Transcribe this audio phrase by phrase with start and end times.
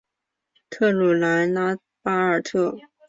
[0.71, 2.75] 特鲁莱拉巴尔特。